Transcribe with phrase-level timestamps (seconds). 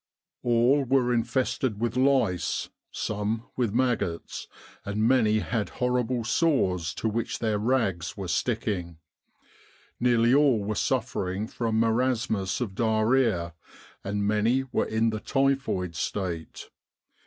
[0.41, 4.47] All were infested with lice, some with maggots,
[4.83, 8.97] and many had horrible sores to which their rags were sticking.
[9.99, 13.53] Nearly all were suffering from marasmus of diarrhoea,
[14.03, 16.71] and many were in the typhoid state.